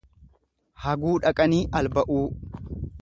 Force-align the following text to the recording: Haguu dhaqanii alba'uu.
Haguu 0.85 1.13
dhaqanii 1.27 1.61
alba'uu. 1.81 2.25